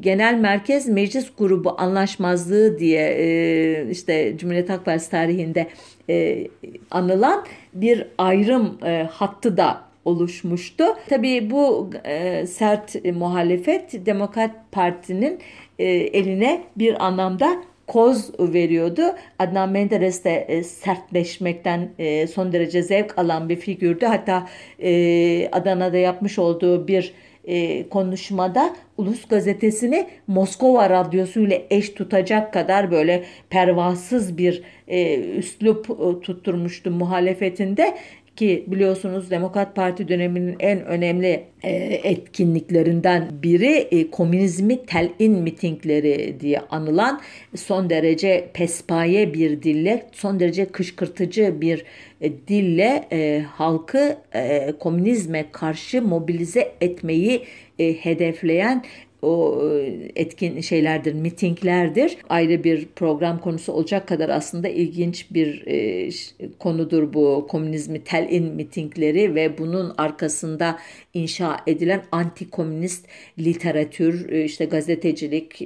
[0.00, 5.66] genel merkez meclis grubu anlaşmazlığı diye işte Cumhuriyet Halk Partisi tarihinde
[6.10, 6.48] e,
[6.90, 7.44] anılan
[7.80, 10.84] bir ayrım e, hattı da oluşmuştu.
[11.08, 15.38] Tabii bu e, sert muhalefet Demokrat Parti'nin
[15.78, 19.02] e, eline bir anlamda koz veriyordu.
[19.38, 24.06] Adnan Menderes de e, sertleşmekten e, son derece zevk alan bir figürdü.
[24.06, 24.48] Hatta
[24.82, 27.12] e, Adana'da yapmış olduğu bir
[27.48, 35.90] e, konuşmada Ulus Gazetesi'ni Moskova Radyosu ile eş tutacak kadar böyle pervasız bir e, üslup
[35.90, 37.94] e, tutturmuştu muhalefetinde
[38.38, 41.70] ki biliyorsunuz Demokrat Parti döneminin en önemli e,
[42.04, 47.20] etkinliklerinden biri e, komünizmi telin mitingleri diye anılan
[47.56, 51.84] son derece pespaye bir dille, son derece kışkırtıcı bir
[52.20, 57.44] e, dille e, halkı e, komünizme karşı mobilize etmeyi
[57.78, 58.84] e, hedefleyen
[59.22, 62.16] o e, etkin şeylerdir, mitinglerdir.
[62.28, 66.10] Ayrı bir program konusu olacak kadar aslında ilginç bir e,
[66.58, 70.78] konudur bu komünizmi telin mitingleri ve bunun arkasında
[71.14, 73.04] inşa edilen anti-komünist
[73.38, 75.58] literatür, e, işte gazetecilik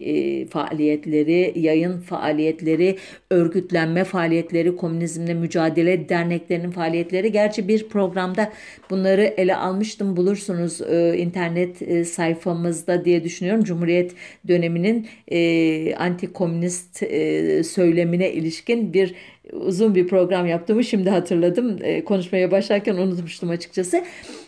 [0.50, 2.98] faaliyetleri, yayın faaliyetleri,
[3.30, 7.32] örgütlenme faaliyetleri, komünizmle mücadele derneklerinin faaliyetleri.
[7.32, 8.52] Gerçi bir programda
[8.90, 10.80] bunları ele almıştım bulursunuz
[11.16, 13.64] internet sayfamızda diye düşünüyorum düşünüyorum.
[13.64, 14.12] Cumhuriyet
[14.48, 15.38] döneminin e,
[15.94, 19.14] anti-komünist e, söylemine ilişkin bir
[19.52, 21.78] uzun bir program yaptığımı şimdi hatırladım.
[21.82, 24.04] E, konuşmaya başlarken unutmuştum açıkçası.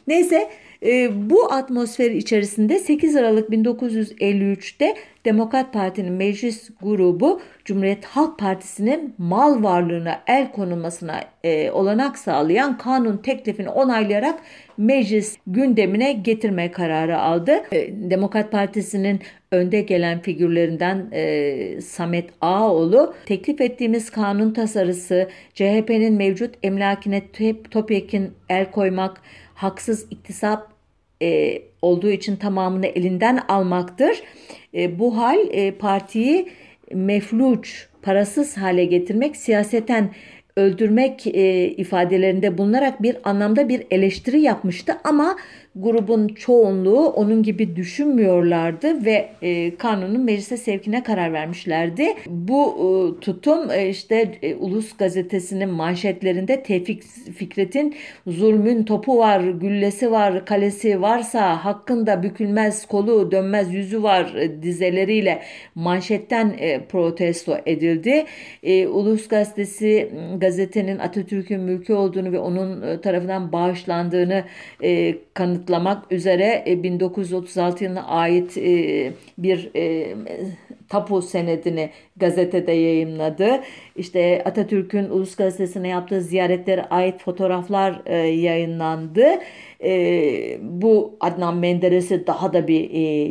[0.07, 0.51] Neyse
[0.83, 9.63] e, bu atmosfer içerisinde 8 Aralık 1953'te Demokrat Parti'nin meclis grubu Cumhuriyet Halk Partisi'nin mal
[9.63, 14.41] varlığına el konulmasına e, olanak sağlayan kanun teklifini onaylayarak
[14.77, 17.63] meclis gündemine getirme kararı aldı.
[17.73, 19.21] E, Demokrat Partisi'nin
[19.53, 27.23] önde gelen figürlerinden e, Samet Ağoğlu teklif ettiğimiz kanun tasarısı CHP'nin mevcut emlakine
[27.71, 29.23] topyekin el koymak,
[29.55, 30.73] haksız iktisap
[31.23, 34.23] e, olduğu için tamamını elinden almaktır.
[34.75, 36.49] E, bu hal e, partiyi
[36.93, 40.11] mefluç, parasız hale getirmek, siyaseten
[40.57, 45.37] öldürmek e, ifadelerinde bulunarak bir anlamda bir eleştiri yapmıştı ama
[45.77, 52.15] grubun çoğunluğu onun gibi düşünmüyorlardı ve e, kanunun meclise sevkine karar vermişlerdi.
[52.27, 57.03] Bu e, tutum e, işte e, Ulus gazetesinin manşetlerinde Tevfik
[57.37, 57.95] Fikret'in
[58.27, 65.43] zulmün topu var, güllesi var, kalesi varsa hakkında bükülmez kolu, dönmez yüzü var dizeleriyle
[65.75, 68.25] manşetten e, protesto edildi.
[68.63, 70.11] E, Ulus gazetesi
[70.45, 74.45] gazetenin Atatürk'ün mülkü olduğunu ve onun e, tarafından bağışlandığını
[74.83, 80.15] e, kanıt kanıtlamak üzere 1936 e, yılına ait e, bir e,
[80.89, 83.61] tapu senedini gazetede yayınladı.
[83.97, 89.25] İşte Atatürk'ün Ulus Gazetesi'ne yaptığı ziyaretlere ait fotoğraflar yayınlandı.
[90.61, 92.91] Bu Adnan Menderes'i daha da bir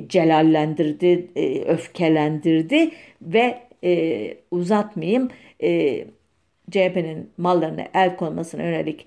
[0.10, 1.28] celallendirdi,
[1.68, 3.58] öfkelendirdi ve
[4.52, 5.30] uzatmayayım
[6.72, 9.06] CHP'nin mallarına el konmasına yönelik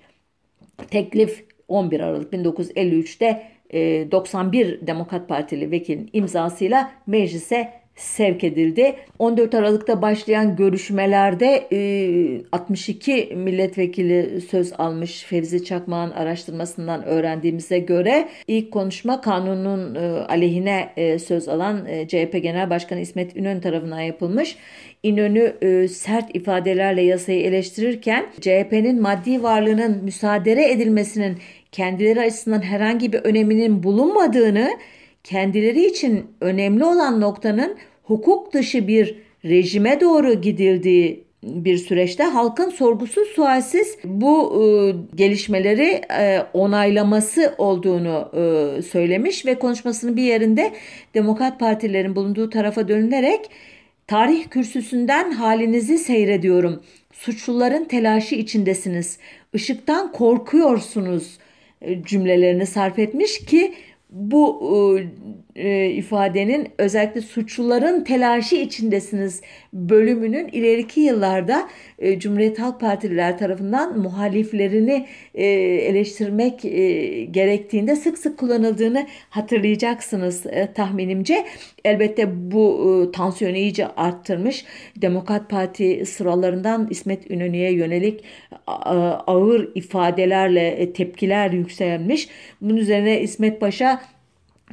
[0.91, 3.43] teklif 11 Aralık 1953'te
[4.11, 8.95] 91 Demokrat Partili vekilin imzasıyla meclise sevk edildi.
[9.19, 11.67] 14 Aralık'ta başlayan görüşmelerde
[12.51, 20.89] 62 milletvekili söz almış Fevzi Çakmak'ın araştırmasından öğrendiğimize göre ilk konuşma kanunun aleyhine
[21.19, 24.57] söz alan CHP Genel Başkanı İsmet İnönü tarafından yapılmış.
[25.03, 25.53] İnönü
[25.89, 31.37] sert ifadelerle yasayı eleştirirken CHP'nin maddi varlığının müsaade edilmesinin
[31.71, 34.69] kendileri açısından herhangi bir öneminin bulunmadığını,
[35.23, 43.27] kendileri için önemli olan noktanın hukuk dışı bir rejime doğru gidildiği bir süreçte halkın sorgusuz
[43.27, 44.65] sualsiz bu e,
[45.15, 50.73] gelişmeleri e, onaylaması olduğunu e, söylemiş ve konuşmasının bir yerinde
[51.13, 53.49] Demokrat Partilerin bulunduğu tarafa dönülerek
[54.07, 56.83] tarih kürsüsünden halinizi seyrediyorum.
[57.11, 59.19] Suçluların telaşı içindesiniz.
[59.53, 61.37] Işıktan korkuyorsunuz
[61.81, 63.73] e, cümlelerini sarf etmiş ki
[64.09, 64.69] bu
[65.57, 69.41] e, ifadenin özellikle suçluların telaşı içindesiniz
[69.73, 78.39] bölümünün ileriki yıllarda e, Cumhuriyet Halk Partililer tarafından muhaliflerini e, eleştirmek e, gerektiğinde sık sık
[78.39, 81.45] kullanıldığını hatırlayacaksınız e, tahminimce.
[81.85, 84.65] Elbette bu e, tansiyonu iyice arttırmış.
[84.95, 88.23] Demokrat Parti sıralarından İsmet İnönü'ye yönelik
[89.27, 92.29] ağır ifadelerle e, tepkiler yükselmiş.
[92.61, 94.01] Bunun üzerine İsmet Paşa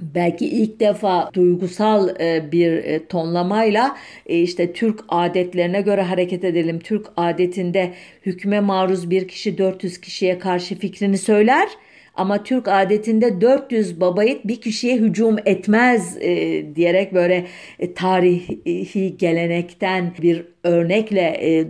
[0.00, 6.78] belki ilk defa duygusal e, bir e, tonlamayla e, işte Türk adetlerine göre hareket edelim.
[6.78, 7.94] Türk adetinde
[8.26, 11.68] hükme maruz bir kişi 400 kişiye karşı fikrini söyler
[12.16, 17.46] ama Türk adetinde 400 babayit bir kişiye hücum etmez e, diyerek böyle
[17.79, 21.66] e, tarihi gelenekten bir örnekle e,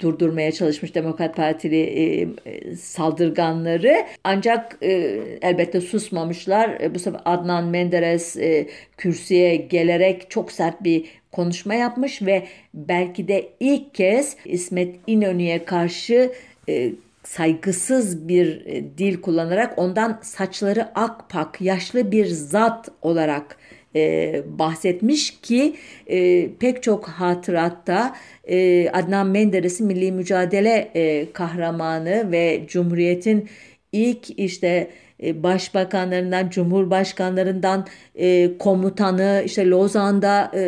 [0.00, 3.96] durdurmaya çalışmış Demokrat Partili e, e, saldırganları.
[4.24, 6.80] Ancak e, elbette susmamışlar.
[6.80, 13.28] E, bu sefer Adnan Menderes e, kürsüye gelerek çok sert bir konuşma yapmış ve belki
[13.28, 16.32] de ilk kez İsmet İnönü'ye karşı
[16.68, 16.92] e,
[17.26, 23.56] saygısız bir e, dil kullanarak ondan saçları akpak, yaşlı bir zat olarak
[23.96, 32.62] e, bahsetmiş ki e, pek çok hatıratta e, Adnan Menderes'i milli mücadele e, kahramanı ve
[32.68, 33.48] Cumhuriyet'in
[33.92, 34.90] ilk işte
[35.22, 40.60] e, başbakanlarından, cumhurbaşkanlarından e, komutanı, işte Lozan'da e,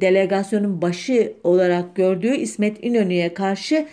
[0.00, 3.86] delegasyonun başı olarak gördüğü İsmet İnönü'ye karşı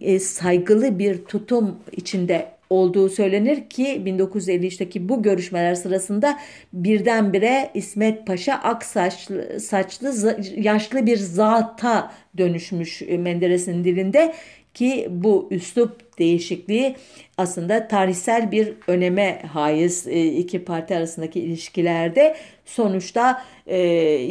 [0.00, 6.38] e, saygılı bir tutum içinde olduğu söylenir ki 1953'teki bu görüşmeler sırasında
[6.72, 14.34] birdenbire İsmet Paşa ak saçlı, saçlı yaşlı bir zata dönüşmüş Menderes'in dilinde
[14.74, 16.96] ki bu üslup değişikliği
[17.36, 23.78] aslında tarihsel bir öneme haiz e, iki parti arasındaki ilişkilerde sonuçta e,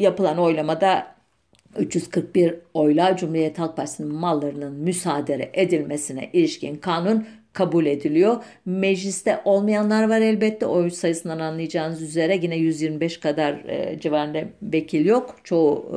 [0.02, 1.13] yapılan oylamada
[1.80, 8.44] 341 oyla Cumhuriyet Halk Partisi'nin mallarının müsaade edilmesine ilişkin kanun kabul ediliyor.
[8.66, 10.66] Mecliste olmayanlar var elbette.
[10.66, 15.36] Oy sayısından anlayacağınız üzere yine 125 kadar e, civarında vekil yok.
[15.44, 15.92] Çoğu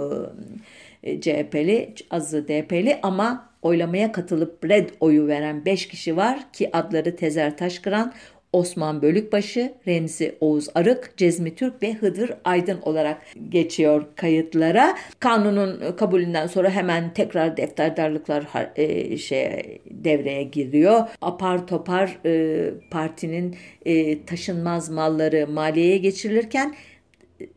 [1.03, 7.17] e, CHP'li, azı DP'li ama oylamaya katılıp red oyu veren 5 kişi var ki adları
[7.17, 8.13] Tezer Taşkıran,
[8.53, 14.97] Osman Bölükbaşı, Remzi Oğuz Arık, Cezmi Türk ve Hıdır Aydın olarak geçiyor kayıtlara.
[15.21, 21.09] Kanunun kabulünden sonra hemen tekrar defterdarlıklar e, şey devreye giriyor.
[21.23, 26.75] Apar topar e, partinin e, taşınmaz malları maliyeye geçirilirken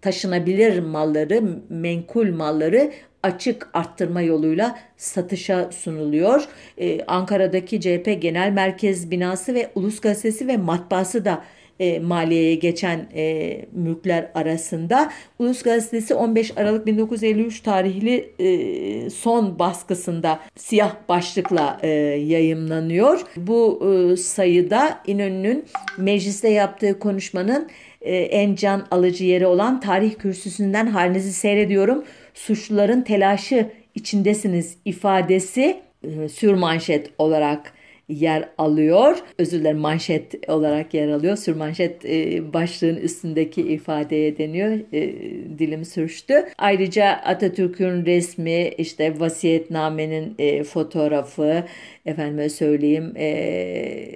[0.01, 2.91] taşınabilir malları, menkul malları
[3.23, 6.47] açık arttırma yoluyla satışa sunuluyor.
[6.77, 11.43] Ee, Ankara'daki CHP Genel Merkez binası ve Ulus Gazetesi ve matbaası da
[11.79, 15.11] e, maliyeye geçen e, mülkler arasında.
[15.39, 21.87] Ulus Gazetesi 15 Aralık 1953 tarihli e, son baskısında siyah başlıkla e,
[22.27, 23.21] yayımlanıyor.
[23.37, 25.65] Bu e, sayıda İnönü'nün
[25.97, 27.69] mecliste yaptığı konuşmanın
[28.01, 32.03] e, en can alıcı yeri olan tarih kürsüsünden halinizi seyrediyorum
[32.33, 37.73] suçluların telaşı içindesiniz ifadesi e, sürmanşet olarak
[38.09, 39.17] yer alıyor.
[39.37, 41.37] Özür dilerim manşet olarak yer alıyor.
[41.37, 44.71] Sürmanşet e, başlığın üstündeki ifadeye deniyor.
[44.93, 45.13] E,
[45.59, 46.45] dilim sürçtü.
[46.57, 51.63] Ayrıca Atatürk'ün resmi, işte vasiyetnamenin e, fotoğrafı,
[52.05, 53.29] efendime söyleyeyim e,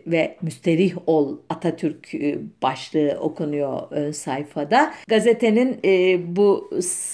[0.07, 4.93] ve müsterih ol Atatürk e, başlığı okunuyor ön sayfada.
[5.07, 6.69] Gazetenin e, bu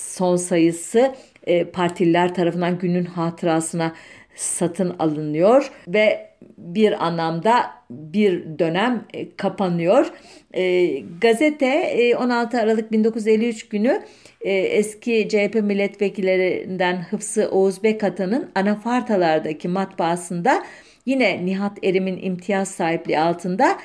[0.09, 1.15] son sayısı
[1.47, 3.93] e, partililer tarafından günün hatırasına
[4.35, 10.11] satın alınıyor ve bir anlamda bir dönem e, kapanıyor.
[10.53, 10.87] E,
[11.21, 14.01] gazete e, 16 Aralık 1953 günü
[14.41, 20.63] e, eski CHP milletvekillerinden Hıfsı Oğuz Bekatan'ın anafartalardaki matbaasında
[21.05, 23.77] yine Nihat Erim'in imtiyaz sahipliği altında e,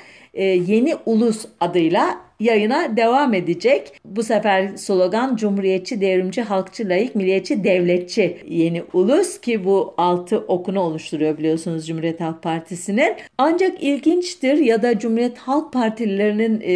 [0.43, 3.93] Yeni Ulus adıyla yayına devam edecek.
[4.05, 10.80] Bu sefer slogan Cumhuriyetçi, Devrimci, Halkçı, Layık, Milliyetçi, Devletçi yeni ulus ki bu altı okunu
[10.80, 13.14] oluşturuyor biliyorsunuz Cumhuriyet Halk Partisi'nin.
[13.39, 16.74] Ancak ilginçtir ya da Cumhuriyet Halk Partililerinin e,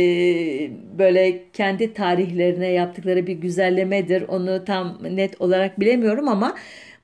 [0.98, 4.24] böyle kendi tarihlerine yaptıkları bir güzellemedir.
[4.28, 6.54] Onu tam net olarak bilemiyorum ama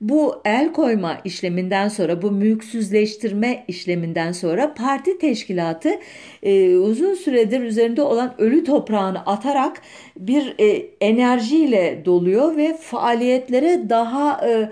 [0.01, 5.99] bu el koyma işleminden sonra, bu mülksüzleştirme işleminden sonra parti teşkilatı
[6.43, 9.81] e, uzun süredir üzerinde olan ölü toprağını atarak
[10.17, 14.69] bir e, enerjiyle doluyor ve faaliyetlere daha e,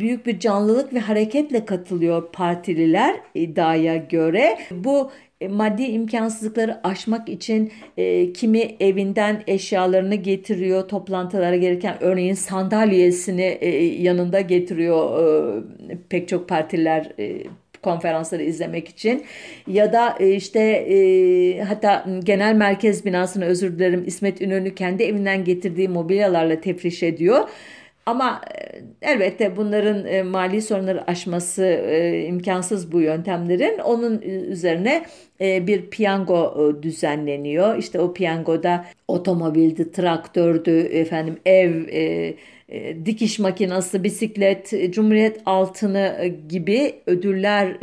[0.00, 4.58] büyük bir canlılık ve hareketle katılıyor partililer iddiaya göre.
[4.70, 13.58] Bu e, maddi imkansızlıkları aşmak için e, kimi evinden eşyalarını getiriyor toplantılara gelirken örneğin sandalyesini
[13.60, 15.20] e, yanında getiriyor
[15.90, 17.42] e, pek çok partiler e,
[17.82, 19.24] konferansları izlemek için
[19.66, 25.44] ya da e, işte e, hatta genel merkez binasını özür dilerim İsmet İnönü kendi evinden
[25.44, 27.48] getirdiği mobilyalarla tefriş ediyor.
[28.06, 33.78] Ama e, elbette bunların e, mali sorunları aşması e, imkansız bu yöntemlerin.
[33.78, 35.06] Onun üzerine
[35.40, 37.76] bir piyango düzenleniyor.
[37.76, 41.84] İşte o piyangoda otomobildi, traktördü, efendim ev,
[43.04, 47.76] dikiş makinası, bisiklet, Cumhuriyet altını gibi ödüller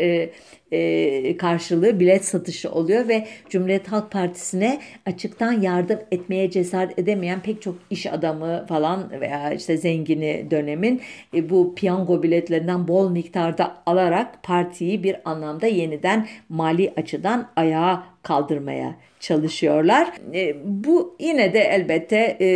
[1.37, 7.75] karşılığı bilet satışı oluyor ve Cumhuriyet Halk Partisi'ne açıktan yardım etmeye cesaret edemeyen pek çok
[7.89, 11.01] iş adamı falan veya işte zengini dönemin
[11.33, 18.95] e, bu piyango biletlerinden bol miktarda alarak partiyi bir anlamda yeniden mali açıdan ayağa kaldırmaya
[19.19, 20.13] çalışıyorlar.
[20.33, 22.47] E, bu yine de elbette e,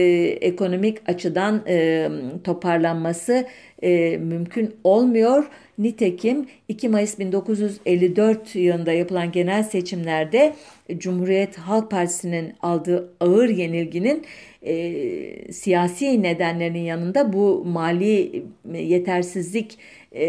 [0.42, 2.10] ekonomik açıdan e,
[2.44, 3.48] toparlanması
[3.84, 5.50] e, mümkün olmuyor.
[5.82, 10.54] Nitekim 2 Mayıs 1954 yılında yapılan genel seçimlerde
[10.98, 14.26] Cumhuriyet Halk Partisi'nin aldığı ağır yenilginin
[14.62, 19.78] e, siyasi nedenlerinin yanında bu mali yetersizlik
[20.12, 20.26] e,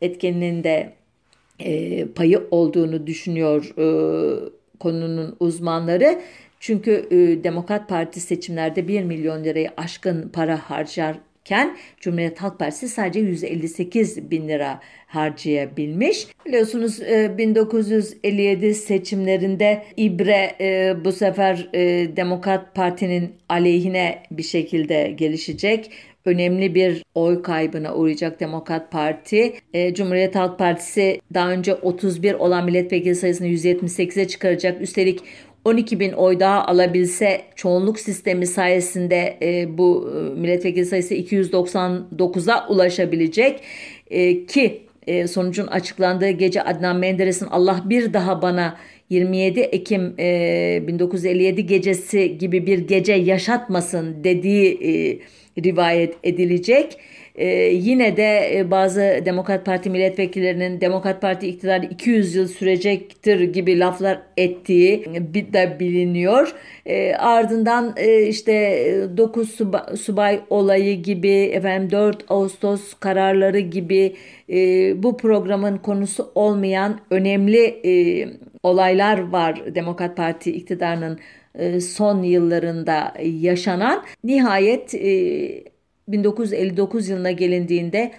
[0.00, 0.92] etkeninin de
[1.60, 3.86] e, payı olduğunu düşünüyor e,
[4.78, 6.20] konunun uzmanları.
[6.60, 12.88] Çünkü e, Demokrat Parti seçimlerde 1 milyon lirayı aşkın para harcar iken Cumhuriyet Halk Partisi
[12.88, 16.26] sadece 158 bin lira harcayabilmiş.
[16.46, 17.00] Biliyorsunuz
[17.38, 25.90] 1957 e, seçimlerinde İbre e, bu sefer e, Demokrat Parti'nin aleyhine bir şekilde gelişecek
[26.24, 29.54] önemli bir oy kaybına uğrayacak Demokrat Parti.
[29.92, 34.80] Cumhuriyet Halk Partisi daha önce 31 olan milletvekili sayısını 178'e çıkaracak.
[34.80, 35.20] Üstelik
[35.66, 43.60] 12 bin oy daha alabilse çoğunluk sistemi sayesinde e, bu e, milletvekili sayısı 299'a ulaşabilecek
[44.10, 48.76] e, ki e, sonucun açıklandığı gece Adnan Menderes'in Allah bir daha bana
[49.10, 55.18] 27 Ekim e, 1957 gecesi gibi bir gece yaşatmasın dediği e,
[55.64, 56.98] rivayet edilecek.
[57.36, 63.78] Ee, yine de e, bazı Demokrat Parti milletvekillerinin Demokrat Parti iktidarı 200 yıl sürecektir gibi
[63.78, 65.04] laflar ettiği
[65.52, 66.54] de biliniyor.
[66.86, 68.84] E, ardından e, işte
[69.16, 74.16] 9 subay, subay olayı gibi efendim 4 Ağustos kararları gibi
[74.50, 74.58] e,
[75.02, 78.26] bu programın konusu olmayan önemli e,
[78.62, 81.18] olaylar var Demokrat Parti iktidarının
[81.54, 84.04] e, son yıllarında yaşanan.
[84.24, 85.75] Nihayet e,
[86.08, 88.12] 1959 yılına gelindiğinde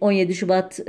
[0.00, 0.80] 17 e, Şubat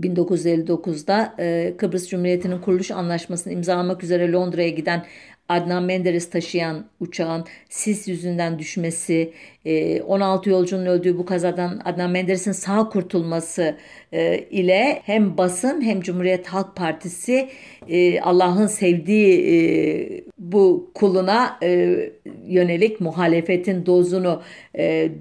[0.00, 5.04] 1959'da e, Kıbrıs Cumhuriyeti'nin kuruluş anlaşmasını imzalamak üzere Londra'ya giden
[5.52, 9.32] Adnan Menderes taşıyan uçağın sis yüzünden düşmesi,
[10.06, 13.76] 16 e, yolcunun öldüğü bu kazadan Adnan Menderes'in sağ kurtulması
[14.12, 17.48] e, ile hem basın hem Cumhuriyet Halk Partisi
[17.88, 21.58] e, Allah'ın sevdiği bu kuluna
[22.46, 24.42] yönelik muhalefetin dozunu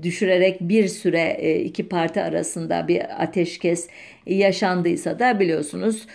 [0.04, 3.88] düşürerek bir süre iki parti arasında bir ateşkes
[4.26, 6.08] yaşandıysa da biliyorsunuz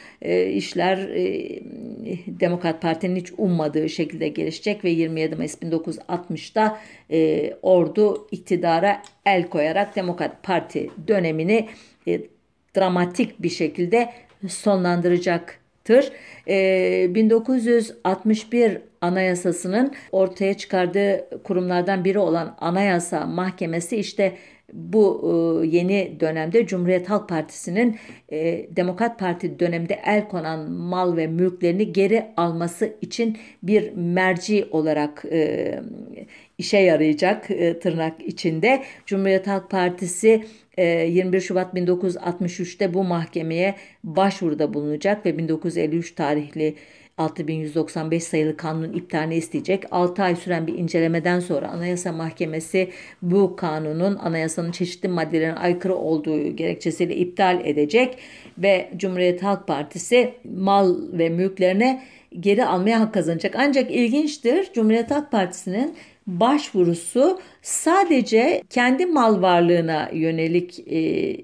[0.50, 0.98] işler
[2.26, 6.78] Demokrat Parti'nin hiç ummadığı şekilde gelişecek ve 27 Mayıs 1960'da
[7.62, 11.68] ordu iktidara el koyarak Demokrat Parti dönemini
[12.08, 12.20] e,
[12.76, 14.08] dramatik bir şekilde
[14.48, 16.12] sonlandıracaktır.
[16.48, 24.36] E, 1961 Anayasası'nın ortaya çıkardığı kurumlardan biri olan Anayasa Mahkemesi işte
[24.72, 25.22] bu
[25.62, 27.96] e, yeni dönemde Cumhuriyet Halk Partisi'nin
[28.32, 35.24] e, Demokrat Parti döneminde el konan mal ve mülklerini geri alması için bir merci olarak
[35.32, 35.80] e,
[36.58, 37.48] işe yarayacak
[37.82, 38.82] tırnak içinde.
[39.06, 40.44] Cumhuriyet Halk Partisi
[40.78, 46.74] 21 Şubat 1963'te bu mahkemeye başvuruda bulunacak ve 1953 tarihli
[47.18, 49.84] 6195 sayılı kanunun iptalini isteyecek.
[49.90, 52.90] 6 ay süren bir incelemeden sonra Anayasa Mahkemesi
[53.22, 58.18] bu kanunun anayasanın çeşitli maddelerine aykırı olduğu gerekçesiyle iptal edecek
[58.58, 62.02] ve Cumhuriyet Halk Partisi mal ve mülklerine
[62.40, 63.54] geri almaya hak kazanacak.
[63.58, 65.96] Ancak ilginçtir Cumhuriyet Halk Partisi'nin
[66.26, 71.36] başvurusu sadece kendi mal varlığına yönelik e,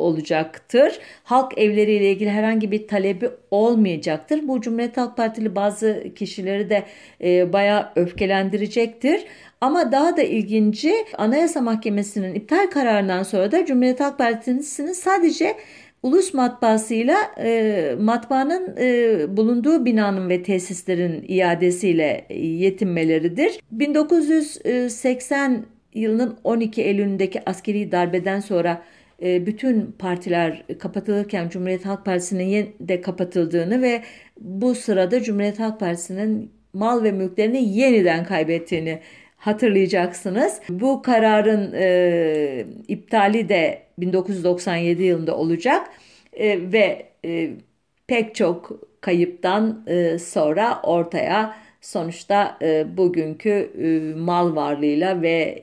[0.00, 0.98] olacaktır.
[1.24, 4.48] Halk evleriyle ilgili herhangi bir talebi olmayacaktır.
[4.48, 6.84] Bu Cumhuriyet Halk Partili bazı kişileri de
[7.24, 9.24] e, bayağı öfkelendirecektir.
[9.60, 15.56] Ama daha da ilginci Anayasa Mahkemesi'nin iptal kararından sonra da Cumhuriyet Halk Partisi'nin sadece
[16.02, 23.60] Ulus matbaasıyla e, matbaanın e, bulunduğu binanın ve tesislerin iadesiyle yetinmeleridir.
[23.72, 33.00] 1980 yılının 12 Eylül'ündeki askeri darbeden sonra e, bütün partiler kapatılırken Cumhuriyet Halk Partisi'nin de
[33.00, 34.02] kapatıldığını ve
[34.40, 39.00] bu sırada Cumhuriyet Halk Partisi'nin mal ve mülklerini yeniden kaybettiğini
[39.36, 40.60] hatırlayacaksınız.
[40.68, 45.86] Bu kararın e, iptali de 1997 yılında olacak
[46.32, 47.50] e, ve e,
[48.06, 55.62] pek çok kayıptan e, sonra ortaya sonuçta e, bugünkü e, mal varlığıyla ve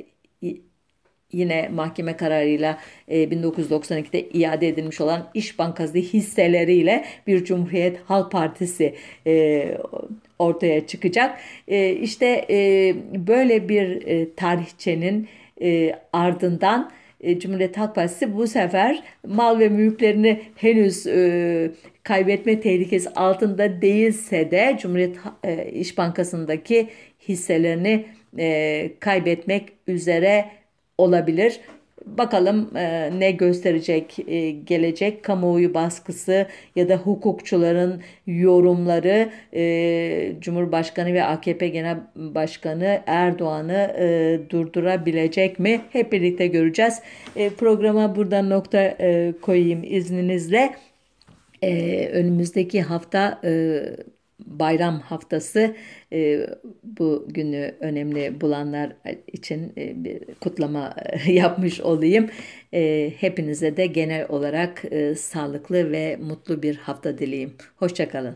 [1.32, 2.78] yine mahkeme kararıyla
[3.10, 8.96] 1992'de e, iade edilmiş olan İş Bankası hisseleriyle bir Cumhuriyet Halk Partisi
[9.28, 9.68] e,
[10.40, 11.40] ortaya çıkacak.
[11.68, 12.46] E, işte
[13.28, 14.04] böyle bir
[14.36, 15.28] tarihçenin
[16.14, 16.92] ardından
[17.38, 21.04] Cumhuriyet Halk Partisi bu sefer mal ve mülklerini henüz
[22.04, 25.16] kaybetme tehlikesi altında değilse de Cumhuriyet
[25.74, 26.88] İş Bankası'ndaki
[27.28, 28.06] hisselerini
[29.00, 30.46] kaybetmek üzere
[30.98, 31.60] olabilir.
[32.06, 41.24] Bakalım e, ne gösterecek e, gelecek kamuoyu baskısı ya da hukukçuların yorumları e, Cumhurbaşkanı ve
[41.24, 45.82] AKP Genel Başkanı Erdoğan'ı e, durdurabilecek mi?
[45.90, 47.02] Hep birlikte göreceğiz.
[47.36, 50.76] E, programa buradan nokta e, koyayım izninizle.
[51.62, 53.82] E, önümüzdeki hafta e,
[54.46, 55.76] bayram haftası
[56.14, 56.48] e,
[56.84, 58.96] bu günü önemli bulanlar
[59.28, 60.96] için e, bir kutlama
[61.28, 62.30] e, yapmış olayım.
[62.74, 67.54] E, hepinize de genel olarak e, sağlıklı ve mutlu bir hafta dileyim.
[67.76, 68.36] Hoşçakalın.